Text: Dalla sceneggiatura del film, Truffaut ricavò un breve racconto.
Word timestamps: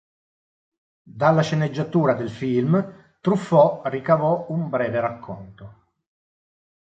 Dalla 1.19 1.43
sceneggiatura 1.43 2.15
del 2.15 2.31
film, 2.31 3.15
Truffaut 3.21 3.85
ricavò 3.85 4.47
un 4.49 4.67
breve 4.67 4.99
racconto. 4.99 5.75